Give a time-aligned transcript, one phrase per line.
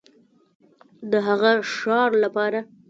[1.11, 2.59] د هغه ښار لپاره